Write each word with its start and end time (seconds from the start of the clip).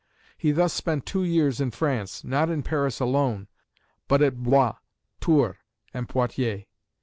He 0.35 0.51
thus 0.51 0.73
spent 0.73 1.05
two 1.05 1.23
years 1.23 1.61
in 1.61 1.69
France, 1.69 2.23
not 2.23 2.49
in 2.49 2.63
Paris 2.63 2.99
alone, 2.99 3.47
but 4.07 4.23
at 4.23 4.37
Blois, 4.41 4.77
Tours, 5.19 5.57
and 5.93 6.09
Poitiers. 6.09 6.63